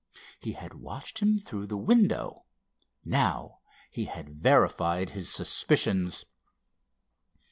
[0.39, 2.45] He had watched him through the window.
[3.05, 3.59] Now
[3.91, 6.25] he had verified his suspicions.